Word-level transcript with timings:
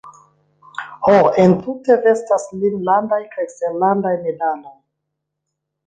Ho, 1.09 1.17
entute 1.43 1.99
vestas 2.07 2.47
lin 2.63 2.81
landaj 2.91 3.23
kaj 3.37 3.47
eksterlandaj 3.49 4.19
medaloj. 4.27 4.77